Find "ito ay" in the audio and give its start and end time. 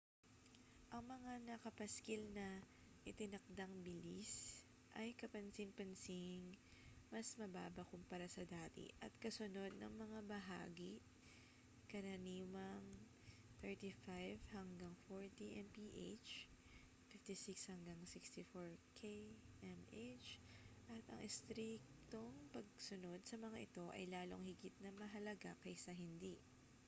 23.69-24.03